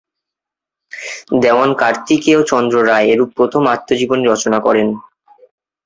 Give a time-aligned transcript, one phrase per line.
[1.41, 4.87] দেওয়ান কার্তিকেয়চন্দ্র রায় এরূপ প্রথম আত্মজীবনী রচনা করেন।